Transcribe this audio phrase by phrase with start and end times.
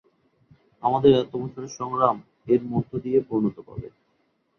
[0.83, 2.17] আমাদের এত বছরের সংগ্রাম
[2.47, 3.87] এর মধ্য দিয়ে পূর্ণতা পাবে।